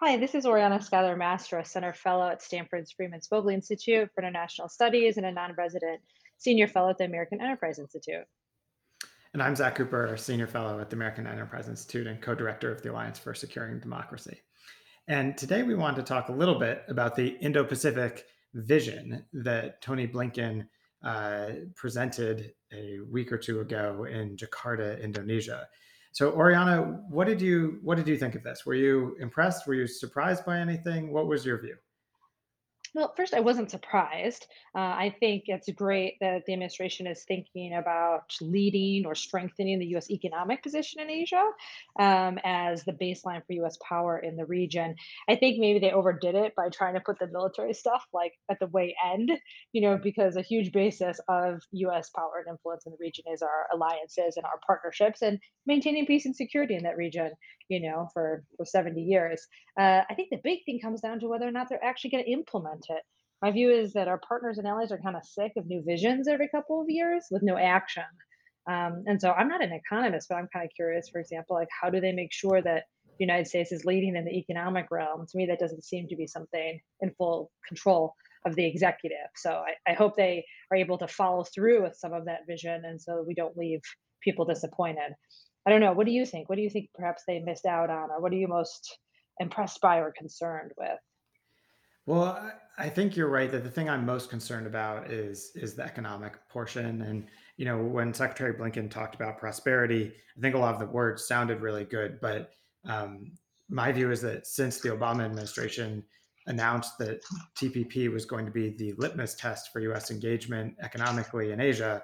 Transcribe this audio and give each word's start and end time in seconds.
Hi, 0.00 0.18
this 0.18 0.34
is 0.34 0.44
Oriana 0.44 0.78
Skylar 0.78 1.16
Mastro, 1.16 1.62
a 1.62 1.64
Center 1.64 1.94
Fellow 1.94 2.28
at 2.28 2.42
Stanford's 2.42 2.92
Freeman 2.92 3.20
Spogli 3.20 3.54
Institute 3.54 4.10
for 4.14 4.22
International 4.22 4.68
Studies 4.68 5.16
and 5.16 5.24
a 5.24 5.32
non 5.32 5.54
resident 5.56 6.02
Senior 6.36 6.68
Fellow 6.68 6.90
at 6.90 6.98
the 6.98 7.04
American 7.04 7.40
Enterprise 7.40 7.78
Institute. 7.78 8.26
And 9.32 9.42
I'm 9.42 9.56
Zack 9.56 9.76
Cooper, 9.76 10.14
Senior 10.18 10.48
Fellow 10.48 10.78
at 10.80 10.90
the 10.90 10.96
American 10.96 11.26
Enterprise 11.26 11.70
Institute 11.70 12.06
and 12.06 12.20
co 12.20 12.34
director 12.34 12.70
of 12.70 12.82
the 12.82 12.92
Alliance 12.92 13.18
for 13.18 13.32
Securing 13.32 13.80
Democracy. 13.80 14.38
And 15.08 15.34
today 15.38 15.62
we 15.62 15.74
want 15.74 15.96
to 15.96 16.02
talk 16.02 16.28
a 16.28 16.32
little 16.32 16.58
bit 16.58 16.82
about 16.88 17.16
the 17.16 17.28
Indo 17.40 17.64
Pacific 17.64 18.26
vision 18.52 19.24
that 19.32 19.80
Tony 19.80 20.06
Blinken 20.06 20.66
uh, 21.02 21.52
presented 21.74 22.52
a 22.70 22.98
week 23.10 23.32
or 23.32 23.38
two 23.38 23.60
ago 23.60 24.04
in 24.04 24.36
Jakarta, 24.36 25.02
Indonesia. 25.02 25.66
So, 26.16 26.32
Oriana, 26.32 27.02
what 27.10 27.26
did 27.26 27.42
you 27.42 27.78
what 27.82 27.98
did 27.98 28.08
you 28.08 28.16
think 28.16 28.34
of 28.36 28.42
this? 28.42 28.64
Were 28.64 28.72
you 28.72 29.14
impressed? 29.20 29.66
Were 29.66 29.74
you 29.74 29.86
surprised 29.86 30.46
by 30.46 30.58
anything? 30.58 31.12
What 31.12 31.26
was 31.26 31.44
your 31.44 31.60
view? 31.60 31.76
Well, 32.96 33.12
first, 33.14 33.34
I 33.34 33.40
wasn't 33.40 33.70
surprised. 33.70 34.46
Uh, 34.74 34.78
I 34.78 35.14
think 35.20 35.44
it's 35.48 35.68
great 35.72 36.14
that 36.22 36.44
the 36.46 36.54
administration 36.54 37.06
is 37.06 37.24
thinking 37.24 37.74
about 37.74 38.34
leading 38.40 39.04
or 39.04 39.14
strengthening 39.14 39.78
the 39.78 39.86
U.S. 39.88 40.10
economic 40.10 40.62
position 40.62 41.02
in 41.02 41.10
Asia 41.10 41.44
um, 42.00 42.38
as 42.42 42.84
the 42.84 42.94
baseline 42.94 43.44
for 43.46 43.52
U.S. 43.52 43.76
power 43.86 44.18
in 44.18 44.34
the 44.34 44.46
region. 44.46 44.94
I 45.28 45.36
think 45.36 45.58
maybe 45.58 45.78
they 45.78 45.92
overdid 45.92 46.36
it 46.36 46.54
by 46.56 46.70
trying 46.70 46.94
to 46.94 47.00
put 47.00 47.18
the 47.18 47.26
military 47.26 47.74
stuff 47.74 48.02
like 48.14 48.32
at 48.50 48.58
the 48.60 48.66
way 48.68 48.96
end, 49.04 49.30
you 49.74 49.82
know, 49.82 49.98
because 50.02 50.36
a 50.36 50.42
huge 50.42 50.72
basis 50.72 51.20
of 51.28 51.60
U.S. 51.72 52.08
power 52.16 52.38
and 52.38 52.50
influence 52.50 52.86
in 52.86 52.92
the 52.92 52.98
region 52.98 53.26
is 53.30 53.42
our 53.42 53.66
alliances 53.74 54.38
and 54.38 54.46
our 54.46 54.58
partnerships 54.66 55.20
and 55.20 55.38
maintaining 55.66 56.06
peace 56.06 56.24
and 56.24 56.34
security 56.34 56.74
in 56.74 56.84
that 56.84 56.96
region, 56.96 57.32
you 57.68 57.78
know, 57.82 58.08
for, 58.14 58.42
for 58.56 58.64
70 58.64 59.02
years. 59.02 59.46
Uh, 59.78 60.00
I 60.08 60.14
think 60.14 60.30
the 60.30 60.40
big 60.42 60.60
thing 60.64 60.80
comes 60.80 61.02
down 61.02 61.20
to 61.20 61.28
whether 61.28 61.46
or 61.46 61.52
not 61.52 61.68
they're 61.68 61.84
actually 61.84 62.10
going 62.10 62.24
to 62.24 62.30
implement 62.30 62.85
it. 62.90 63.02
My 63.42 63.50
view 63.50 63.70
is 63.70 63.92
that 63.92 64.08
our 64.08 64.20
partners 64.26 64.58
and 64.58 64.66
allies 64.66 64.92
are 64.92 64.98
kind 64.98 65.16
of 65.16 65.24
sick 65.24 65.52
of 65.56 65.66
new 65.66 65.82
visions 65.86 66.26
every 66.28 66.48
couple 66.48 66.80
of 66.80 66.86
years 66.88 67.24
with 67.30 67.42
no 67.42 67.56
action. 67.56 68.04
Um, 68.68 69.04
and 69.06 69.20
so 69.20 69.30
I'm 69.30 69.48
not 69.48 69.62
an 69.62 69.72
economist, 69.72 70.28
but 70.28 70.36
I'm 70.36 70.48
kind 70.52 70.64
of 70.64 70.70
curious, 70.74 71.08
for 71.08 71.20
example, 71.20 71.54
like 71.56 71.68
how 71.80 71.90
do 71.90 72.00
they 72.00 72.12
make 72.12 72.32
sure 72.32 72.60
that 72.62 72.84
the 73.04 73.24
United 73.24 73.46
States 73.46 73.72
is 73.72 73.84
leading 73.84 74.16
in 74.16 74.24
the 74.24 74.36
economic 74.36 74.86
realm? 74.90 75.26
To 75.26 75.36
me, 75.36 75.46
that 75.46 75.60
doesn't 75.60 75.84
seem 75.84 76.08
to 76.08 76.16
be 76.16 76.26
something 76.26 76.80
in 77.00 77.10
full 77.16 77.50
control 77.68 78.14
of 78.44 78.56
the 78.56 78.66
executive. 78.66 79.28
So 79.36 79.50
I, 79.50 79.90
I 79.90 79.94
hope 79.94 80.16
they 80.16 80.44
are 80.70 80.76
able 80.76 80.98
to 80.98 81.08
follow 81.08 81.44
through 81.44 81.82
with 81.82 81.96
some 81.96 82.12
of 82.12 82.24
that 82.26 82.46
vision 82.48 82.84
and 82.84 83.00
so 83.00 83.24
we 83.26 83.34
don't 83.34 83.56
leave 83.56 83.80
people 84.22 84.44
disappointed. 84.44 85.12
I 85.66 85.70
don't 85.70 85.80
know. 85.80 85.92
What 85.92 86.06
do 86.06 86.12
you 86.12 86.24
think? 86.24 86.48
What 86.48 86.56
do 86.56 86.62
you 86.62 86.70
think 86.70 86.90
perhaps 86.94 87.22
they 87.26 87.40
missed 87.40 87.66
out 87.66 87.90
on, 87.90 88.10
or 88.10 88.20
what 88.20 88.32
are 88.32 88.36
you 88.36 88.46
most 88.46 88.98
impressed 89.40 89.80
by 89.80 89.98
or 89.98 90.14
concerned 90.16 90.70
with? 90.78 90.98
Well, 92.06 92.52
I 92.78 92.88
think 92.88 93.16
you're 93.16 93.28
right 93.28 93.50
that 93.50 93.64
the 93.64 93.70
thing 93.70 93.90
I'm 93.90 94.06
most 94.06 94.30
concerned 94.30 94.66
about 94.66 95.10
is 95.10 95.50
is 95.54 95.74
the 95.74 95.82
economic 95.82 96.36
portion. 96.48 97.02
And 97.02 97.26
you 97.56 97.64
know, 97.64 97.78
when 97.78 98.14
Secretary 98.14 98.54
Blinken 98.54 98.90
talked 98.90 99.14
about 99.14 99.38
prosperity, 99.38 100.12
I 100.36 100.40
think 100.40 100.54
a 100.54 100.58
lot 100.58 100.74
of 100.74 100.80
the 100.80 100.86
words 100.86 101.26
sounded 101.26 101.60
really 101.60 101.84
good. 101.84 102.20
But 102.20 102.50
um, 102.86 103.32
my 103.68 103.90
view 103.92 104.10
is 104.12 104.20
that 104.22 104.46
since 104.46 104.80
the 104.80 104.90
Obama 104.90 105.24
administration 105.24 106.04
announced 106.46 106.96
that 106.98 107.20
TPP 107.58 108.12
was 108.12 108.24
going 108.24 108.46
to 108.46 108.52
be 108.52 108.70
the 108.70 108.92
litmus 108.98 109.34
test 109.34 109.72
for 109.72 109.80
U.S. 109.80 110.12
engagement 110.12 110.76
economically 110.80 111.50
in 111.50 111.60
Asia, 111.60 112.02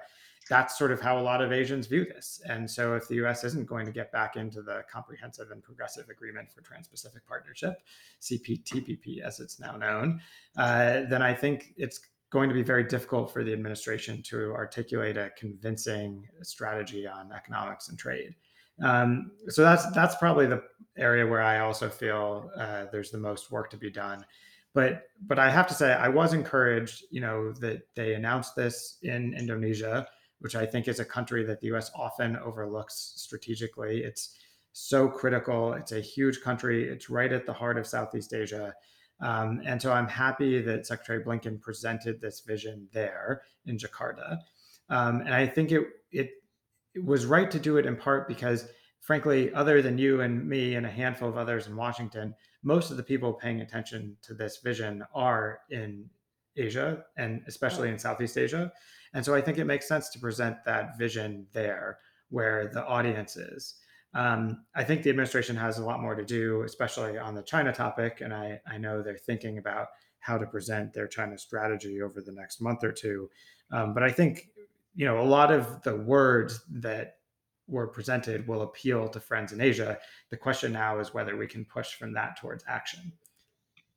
that's 0.49 0.77
sort 0.77 0.91
of 0.91 0.99
how 0.99 1.17
a 1.17 1.21
lot 1.21 1.41
of 1.41 1.51
Asians 1.51 1.87
view 1.87 2.05
this. 2.05 2.41
And 2.49 2.69
so, 2.69 2.95
if 2.95 3.07
the 3.07 3.15
US 3.25 3.43
isn't 3.43 3.67
going 3.67 3.85
to 3.85 3.91
get 3.91 4.11
back 4.11 4.35
into 4.35 4.61
the 4.61 4.83
Comprehensive 4.91 5.51
and 5.51 5.63
Progressive 5.63 6.09
Agreement 6.09 6.51
for 6.51 6.61
Trans 6.61 6.87
Pacific 6.87 7.25
Partnership, 7.27 7.81
CPTPP 8.21 9.21
as 9.21 9.39
it's 9.39 9.59
now 9.59 9.75
known, 9.77 10.21
uh, 10.57 11.01
then 11.09 11.21
I 11.21 11.33
think 11.33 11.73
it's 11.77 11.99
going 12.29 12.49
to 12.49 12.55
be 12.55 12.63
very 12.63 12.83
difficult 12.83 13.31
for 13.31 13.43
the 13.43 13.53
administration 13.53 14.23
to 14.23 14.51
articulate 14.53 15.17
a 15.17 15.29
convincing 15.37 16.27
strategy 16.41 17.07
on 17.07 17.31
economics 17.31 17.89
and 17.89 17.97
trade. 17.97 18.35
Um, 18.81 19.31
so 19.49 19.61
that's 19.61 19.89
that's 19.91 20.15
probably 20.15 20.47
the 20.47 20.63
area 20.97 21.25
where 21.25 21.41
I 21.41 21.59
also 21.59 21.89
feel 21.89 22.49
uh, 22.57 22.85
there's 22.91 23.11
the 23.11 23.19
most 23.19 23.51
work 23.51 23.69
to 23.69 23.77
be 23.77 23.91
done. 23.91 24.25
But 24.73 25.03
but 25.27 25.37
I 25.37 25.51
have 25.51 25.67
to 25.67 25.73
say 25.75 25.93
I 25.93 26.09
was 26.09 26.33
encouraged, 26.33 27.03
you 27.11 27.21
know, 27.21 27.53
that 27.53 27.83
they 27.95 28.15
announced 28.15 28.55
this 28.55 28.97
in 29.03 29.35
Indonesia 29.35 30.07
which 30.43 30.55
I 30.57 30.65
think 30.65 30.89
is 30.89 30.99
a 30.99 31.05
country 31.05 31.45
that 31.45 31.61
the 31.61 31.67
US 31.67 31.89
often 31.95 32.35
overlooks 32.35 33.13
strategically. 33.15 34.03
It's 34.03 34.35
so 34.73 35.07
critical. 35.07 35.71
It's 35.71 35.93
a 35.93 36.01
huge 36.01 36.41
country. 36.41 36.89
It's 36.89 37.09
right 37.09 37.31
at 37.31 37.45
the 37.45 37.53
heart 37.53 37.77
of 37.77 37.87
Southeast 37.87 38.33
Asia. 38.33 38.73
Um, 39.21 39.61
and 39.65 39.81
so 39.81 39.93
I'm 39.93 40.07
happy 40.07 40.61
that 40.61 40.85
Secretary 40.85 41.23
Blinken 41.23 41.61
presented 41.61 42.19
this 42.19 42.41
vision 42.41 42.89
there 42.91 43.43
in 43.67 43.77
Jakarta. 43.77 44.39
Um, 44.89 45.21
and 45.21 45.33
I 45.33 45.47
think 45.47 45.71
it, 45.71 45.87
it, 46.11 46.31
it 46.93 47.05
was 47.05 47.25
right 47.25 47.49
to 47.49 47.57
do 47.57 47.77
it 47.77 47.85
in 47.85 47.95
part 47.95 48.27
because, 48.27 48.67
frankly, 48.99 49.53
other 49.53 49.81
than 49.81 49.97
you 49.97 50.19
and 50.19 50.45
me 50.45 50.75
and 50.75 50.85
a 50.85 50.91
handful 50.91 51.29
of 51.29 51.37
others 51.37 51.67
in 51.67 51.75
Washington, 51.77 52.35
most 52.63 52.91
of 52.91 52.97
the 52.97 53.03
people 53.03 53.31
paying 53.31 53.61
attention 53.61 54.17
to 54.23 54.33
this 54.33 54.57
vision 54.57 55.05
are 55.15 55.61
in 55.69 56.09
Asia 56.57 57.03
and 57.17 57.41
especially 57.47 57.89
in 57.89 57.97
Southeast 57.99 58.37
Asia. 58.37 58.71
And 59.13 59.23
so 59.23 59.35
I 59.35 59.41
think 59.41 59.57
it 59.57 59.65
makes 59.65 59.87
sense 59.87 60.09
to 60.09 60.19
present 60.19 60.57
that 60.65 60.97
vision 60.97 61.47
there 61.53 61.99
where 62.29 62.69
the 62.73 62.85
audience 62.85 63.37
is. 63.37 63.75
Um, 64.15 64.63
I 64.75 64.83
think 64.83 65.03
the 65.03 65.09
administration 65.09 65.55
has 65.55 65.77
a 65.77 65.83
lot 65.83 66.01
more 66.01 66.15
to 66.15 66.25
do, 66.25 66.61
especially 66.63 67.17
on 67.17 67.35
the 67.35 67.41
China 67.41 67.73
topic. 67.73 68.21
And 68.21 68.33
I, 68.33 68.59
I 68.67 68.77
know 68.77 69.01
they're 69.01 69.17
thinking 69.17 69.57
about 69.57 69.87
how 70.19 70.37
to 70.37 70.45
present 70.45 70.93
their 70.93 71.07
China 71.07 71.37
strategy 71.37 72.01
over 72.01 72.21
the 72.21 72.31
next 72.31 72.61
month 72.61 72.83
or 72.83 72.91
two. 72.91 73.29
Um, 73.71 73.93
but 73.93 74.03
I 74.03 74.11
think, 74.11 74.49
you 74.95 75.05
know, 75.05 75.19
a 75.19 75.23
lot 75.23 75.51
of 75.51 75.81
the 75.83 75.95
words 75.95 76.61
that 76.71 77.17
were 77.67 77.87
presented 77.87 78.47
will 78.47 78.61
appeal 78.61 79.07
to 79.09 79.19
friends 79.19 79.51
in 79.51 79.61
Asia. 79.61 79.97
The 80.29 80.37
question 80.37 80.73
now 80.73 80.99
is 80.99 81.13
whether 81.13 81.35
we 81.35 81.47
can 81.47 81.65
push 81.65 81.95
from 81.95 82.13
that 82.13 82.39
towards 82.39 82.63
action. 82.67 83.11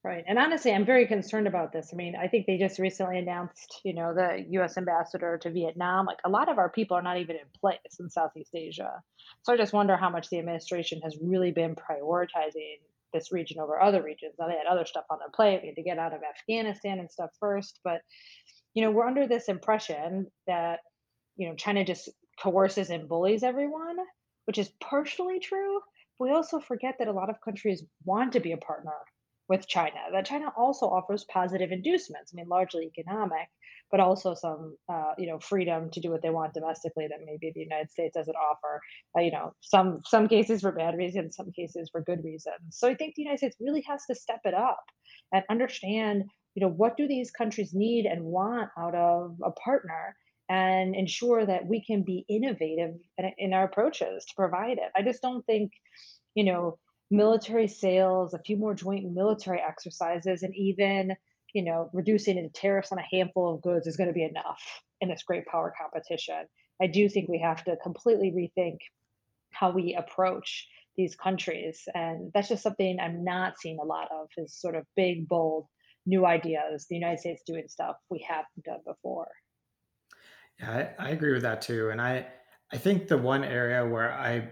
Right. 0.06 0.22
And 0.28 0.39
honestly, 0.39 0.72
I'm 0.72 0.87
very 0.87 1.05
concerned 1.05 1.49
about 1.49 1.72
this. 1.72 1.91
I 1.93 1.97
mean, 1.97 2.15
I 2.15 2.28
think 2.28 2.47
they 2.47 2.59
just 2.59 2.78
recently 2.78 3.19
announced, 3.19 3.81
you 3.83 3.93
know, 3.93 4.15
the 4.15 4.47
US 4.50 4.78
ambassador 4.78 5.37
to 5.39 5.50
Vietnam. 5.50 6.06
Like 6.06 6.21
a 6.25 6.28
lot 6.28 6.49
of 6.49 6.59
our 6.59 6.69
people 6.71 6.97
are 6.97 7.03
not 7.03 7.19
even 7.19 7.34
in 7.34 7.47
place 7.61 7.99
in 7.99 8.09
Southeast 8.09 8.55
Asia. 8.55 9.03
So 9.43 9.53
I 9.53 9.56
just 9.56 9.72
wonder 9.72 9.97
how 9.97 10.09
much 10.09 10.31
the 10.31 10.39
administration 10.39 11.00
has 11.03 11.19
really 11.21 11.50
been 11.50 11.75
prioritizing 11.75 12.77
this 13.12 13.33
region 13.33 13.59
over 13.59 13.81
other 13.81 14.00
regions. 14.00 14.34
Now 14.39 14.47
they 14.47 14.56
had 14.56 14.69
other 14.71 14.87
stuff 14.87 15.06
on 15.11 15.19
their 15.19 15.31
plate. 15.34 15.62
We 15.62 15.71
had 15.71 15.75
to 15.75 15.83
get 15.83 15.99
out 15.99 16.15
of 16.15 16.21
Afghanistan 16.22 17.00
and 17.00 17.11
stuff 17.11 17.31
first. 17.41 17.81
But, 17.83 18.03
you 18.75 18.84
know, 18.84 18.93
we're 18.93 19.09
under 19.09 19.27
this 19.27 19.49
impression 19.49 20.28
that, 20.47 20.83
you 21.37 21.49
know, 21.49 21.56
China 21.56 21.84
just 21.84 22.11
coerces 22.41 22.91
and 22.91 23.09
bullies 23.09 23.43
everyone, 23.43 23.97
which 24.45 24.59
is 24.59 24.71
partially 24.81 25.41
true. 25.41 25.81
We 26.21 26.31
also 26.31 26.61
forget 26.61 26.95
that 27.00 27.09
a 27.09 27.12
lot 27.12 27.28
of 27.28 27.41
countries 27.41 27.83
want 28.05 28.34
to 28.34 28.41
be 28.41 28.53
a 28.53 28.56
partner 28.56 28.93
with 29.49 29.67
China. 29.69 30.01
That 30.12 30.27
China 30.27 30.53
also 30.57 30.87
offers 30.87 31.25
positive 31.25 31.71
inducements. 31.71 32.33
I 32.33 32.37
mean, 32.37 32.49
largely 32.49 32.91
economic, 32.97 33.49
but 33.91 34.01
also 34.01 34.34
some, 34.34 34.77
uh, 34.89 35.12
you 35.19 35.29
know, 35.29 35.39
freedom 35.39 35.91
to 35.91 36.01
do 36.01 36.11
what 36.11 36.23
they 36.23 36.31
want 36.31 36.55
domestically 36.55 37.07
that 37.09 37.21
maybe 37.25 37.53
the 37.55 37.61
United 37.61 37.91
States 37.91 38.17
doesn't 38.17 38.34
offer. 38.37 38.81
Uh, 39.17 39.21
you 39.21 39.31
know, 39.31 39.53
some 39.61 40.01
some 40.05 40.29
cases 40.29 40.62
for 40.62 40.73
bad 40.73 40.97
reasons, 40.97 41.37
some 41.37 41.53
cases 41.53 41.89
for 41.91 42.01
good 42.01 42.25
reasons. 42.25 42.61
So 42.71 42.89
I 42.89 42.95
think 42.95 43.15
the 43.15 43.23
United 43.23 43.39
States 43.39 43.57
really 43.61 43.83
has 43.83 44.05
to 44.07 44.15
step 44.15 44.41
it 44.45 44.55
up 44.55 44.84
and 45.33 45.45
understand, 45.49 46.25
you 46.55 46.61
know, 46.63 46.73
what 46.73 46.97
do 46.97 47.07
these 47.07 47.31
countries 47.31 47.73
need 47.75 48.07
and 48.07 48.25
want 48.25 48.71
out 48.78 48.95
of 48.95 49.37
a 49.45 49.51
partner. 49.53 50.17
And 50.49 50.95
ensure 50.95 51.45
that 51.45 51.67
we 51.67 51.84
can 51.84 52.05
be 52.05 52.25
innovative 52.28 52.95
in, 53.19 53.33
in 53.37 53.53
our 53.53 53.65
approaches 53.65 54.25
to 54.27 54.34
provide 54.37 54.78
it. 54.78 54.93
I 54.95 55.03
just 55.03 55.21
don't 55.21 55.45
think, 55.45 55.72
you 56.37 56.45
know, 56.45 56.78
military 57.11 57.69
sales, 57.69 58.35
a 58.35 58.39
few 58.39 58.57
more 58.57 58.75
joint 58.75 59.13
military 59.13 59.61
exercises, 59.61 60.43
and 60.43 60.55
even 60.55 61.17
you 61.55 61.65
know 61.65 61.91
reducing 61.93 62.37
the 62.37 62.49
tariffs 62.51 62.93
on 62.93 62.99
a 62.99 63.17
handful 63.17 63.55
of 63.55 63.63
goods 63.63 63.87
is 63.87 63.97
going 63.97 64.09
to 64.09 64.15
be 64.15 64.25
enough 64.25 64.63
in 65.01 65.09
this 65.09 65.23
great 65.23 65.47
power 65.47 65.73
competition. 65.81 66.47
I 66.81 66.87
do 66.87 67.09
think 67.09 67.29
we 67.29 67.41
have 67.41 67.65
to 67.65 67.77
completely 67.83 68.33
rethink 68.33 68.79
how 69.51 69.71
we 69.71 69.95
approach 69.95 70.69
these 70.97 71.15
countries, 71.15 71.83
and 71.95 72.31
that's 72.35 72.49
just 72.49 72.63
something 72.63 72.99
I'm 73.01 73.25
not 73.25 73.59
seeing 73.59 73.79
a 73.81 73.85
lot 73.85 74.09
of. 74.13 74.29
Is 74.37 74.55
sort 74.59 74.75
of 74.75 74.85
big, 74.97 75.29
bold, 75.29 75.67
new 76.07 76.27
ideas. 76.27 76.87
The 76.89 76.97
United 76.97 77.21
States 77.21 77.43
doing 77.47 77.69
stuff 77.69 77.97
we 78.11 78.25
haven't 78.27 78.65
done 78.65 78.81
before. 78.87 79.29
Yeah, 80.59 80.93
I, 80.99 81.07
I 81.07 81.11
agree 81.11 81.33
with 81.33 81.43
that 81.43 81.63
too. 81.63 81.91
And 81.91 82.01
I 82.01 82.27
I 82.73 82.79
think 82.79 83.09
the 83.09 83.19
one 83.19 83.45
area 83.45 83.87
where 83.87 84.13
I 84.13 84.49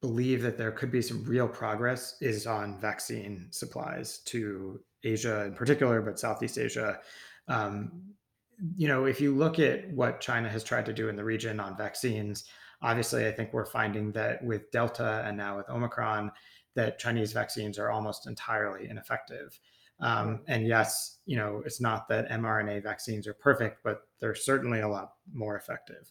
believe 0.00 0.42
that 0.42 0.56
there 0.56 0.72
could 0.72 0.90
be 0.90 1.02
some 1.02 1.24
real 1.24 1.48
progress 1.48 2.16
is 2.20 2.46
on 2.46 2.80
vaccine 2.80 3.46
supplies 3.50 4.18
to 4.26 4.80
Asia 5.04 5.44
in 5.44 5.54
particular, 5.54 6.00
but 6.00 6.18
Southeast 6.18 6.58
Asia. 6.58 7.00
Um, 7.48 8.02
you 8.76 8.88
know, 8.88 9.06
if 9.06 9.20
you 9.20 9.34
look 9.34 9.58
at 9.58 9.90
what 9.90 10.20
China 10.20 10.48
has 10.48 10.64
tried 10.64 10.86
to 10.86 10.92
do 10.92 11.08
in 11.08 11.16
the 11.16 11.24
region 11.24 11.60
on 11.60 11.76
vaccines, 11.76 12.44
obviously, 12.82 13.26
I 13.26 13.32
think 13.32 13.52
we're 13.52 13.66
finding 13.66 14.12
that 14.12 14.42
with 14.44 14.70
Delta 14.70 15.22
and 15.26 15.36
now 15.36 15.56
with 15.56 15.68
Omicron, 15.68 16.30
that 16.74 16.98
Chinese 16.98 17.32
vaccines 17.32 17.78
are 17.78 17.90
almost 17.90 18.26
entirely 18.26 18.88
ineffective. 18.88 19.58
Um, 20.00 20.40
and 20.46 20.66
yes, 20.66 21.18
you 21.26 21.36
know, 21.36 21.62
it's 21.66 21.80
not 21.80 22.08
that 22.08 22.30
mRNA 22.30 22.82
vaccines 22.82 23.26
are 23.26 23.34
perfect, 23.34 23.82
but 23.84 24.02
they're 24.18 24.34
certainly 24.34 24.80
a 24.80 24.88
lot 24.88 25.12
more 25.32 25.56
effective. 25.56 26.10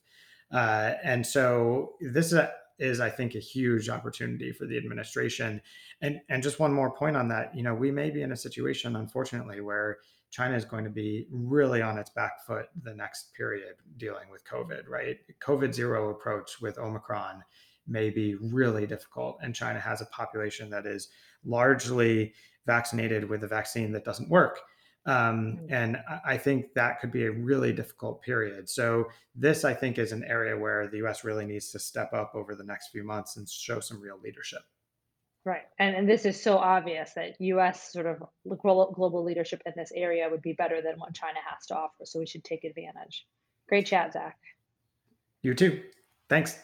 Uh, 0.51 0.93
and 1.03 1.25
so 1.25 1.93
this 2.01 2.27
is, 2.27 2.33
a, 2.33 2.51
is, 2.79 2.99
I 2.99 3.09
think, 3.09 3.35
a 3.35 3.39
huge 3.39 3.89
opportunity 3.89 4.51
for 4.51 4.65
the 4.65 4.77
administration. 4.77 5.61
And 6.01 6.21
and 6.29 6.41
just 6.41 6.59
one 6.59 6.73
more 6.73 6.91
point 6.91 7.17
on 7.17 7.27
that, 7.29 7.55
you 7.55 7.63
know, 7.63 7.75
we 7.75 7.91
may 7.91 8.09
be 8.09 8.21
in 8.21 8.31
a 8.31 8.37
situation, 8.37 8.95
unfortunately, 8.95 9.61
where 9.61 9.97
China 10.31 10.55
is 10.55 10.65
going 10.65 10.83
to 10.83 10.89
be 10.89 11.27
really 11.31 11.81
on 11.81 11.97
its 11.97 12.11
back 12.11 12.45
foot 12.45 12.67
the 12.83 12.93
next 12.93 13.33
period 13.33 13.75
dealing 13.97 14.29
with 14.31 14.45
COVID, 14.45 14.87
right? 14.87 15.17
COVID 15.41 15.73
zero 15.73 16.09
approach 16.09 16.61
with 16.61 16.77
Omicron 16.77 17.43
may 17.87 18.09
be 18.09 18.35
really 18.35 18.85
difficult. 18.85 19.39
And 19.41 19.55
China 19.55 19.79
has 19.79 20.01
a 20.01 20.05
population 20.05 20.69
that 20.69 20.85
is 20.85 21.09
largely 21.43 22.33
vaccinated 22.65 23.27
with 23.27 23.43
a 23.43 23.47
vaccine 23.47 23.91
that 23.93 24.05
doesn't 24.05 24.29
work. 24.29 24.59
Um, 25.09 25.57
Mm. 25.57 25.71
and 25.71 26.03
I 26.23 26.37
think 26.37 26.73
that 26.75 26.99
could 26.99 27.11
be 27.11 27.25
a 27.25 27.31
really 27.31 27.73
difficult 27.73 28.21
period. 28.21 28.69
So, 28.69 29.09
this, 29.33 29.65
I 29.65 29.73
think, 29.73 29.97
is 29.97 30.11
an 30.11 30.23
area 30.23 30.55
where 30.57 30.87
the 30.87 30.97
US 31.05 31.23
really 31.23 31.45
needs 31.45 31.71
to 31.71 31.79
step 31.79 32.13
up 32.13 32.35
over 32.35 32.53
the 32.55 32.63
next 32.63 32.89
few 32.89 33.03
months 33.03 33.37
and 33.37 33.49
show 33.49 33.79
some 33.79 33.99
real 34.01 34.19
leadership. 34.23 34.61
Right. 35.45 35.67
And 35.79 35.95
and 35.95 36.07
this 36.07 36.25
is 36.25 36.41
so 36.41 36.57
obvious 36.57 37.13
that 37.13 37.39
US 37.39 37.91
sort 37.91 38.05
of 38.05 38.21
global 38.59 39.23
leadership 39.23 39.61
in 39.65 39.73
this 39.75 39.91
area 39.95 40.27
would 40.29 40.41
be 40.41 40.53
better 40.53 40.81
than 40.81 40.99
what 40.99 41.13
China 41.13 41.39
has 41.49 41.65
to 41.67 41.75
offer. 41.75 42.05
So 42.05 42.19
we 42.19 42.27
should 42.27 42.43
take 42.43 42.63
advantage. 42.65 43.25
Great 43.67 43.85
chat, 43.87 44.13
Zack. 44.13 44.37
You 45.41 45.55
too. 45.55 45.81
Thanks. 46.27 46.59